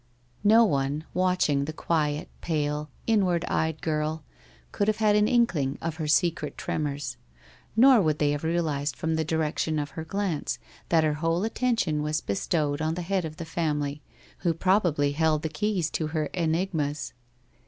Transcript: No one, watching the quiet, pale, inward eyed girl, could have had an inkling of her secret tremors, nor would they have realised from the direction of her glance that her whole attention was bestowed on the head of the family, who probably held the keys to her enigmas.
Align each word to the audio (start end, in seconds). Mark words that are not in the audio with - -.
No 0.43 0.65
one, 0.65 1.03
watching 1.13 1.65
the 1.65 1.73
quiet, 1.73 2.27
pale, 2.41 2.89
inward 3.05 3.45
eyed 3.47 3.83
girl, 3.83 4.23
could 4.71 4.87
have 4.87 4.97
had 4.97 5.15
an 5.15 5.27
inkling 5.27 5.77
of 5.79 5.97
her 5.97 6.07
secret 6.07 6.57
tremors, 6.57 7.17
nor 7.75 8.01
would 8.01 8.17
they 8.17 8.31
have 8.31 8.43
realised 8.43 8.95
from 8.95 9.13
the 9.13 9.23
direction 9.23 9.77
of 9.77 9.91
her 9.91 10.03
glance 10.03 10.57
that 10.89 11.03
her 11.03 11.13
whole 11.13 11.43
attention 11.43 12.01
was 12.01 12.19
bestowed 12.19 12.81
on 12.81 12.95
the 12.95 13.03
head 13.03 13.25
of 13.25 13.37
the 13.37 13.45
family, 13.45 14.01
who 14.39 14.55
probably 14.55 15.11
held 15.11 15.43
the 15.43 15.49
keys 15.49 15.91
to 15.91 16.07
her 16.07 16.25
enigmas. 16.33 17.13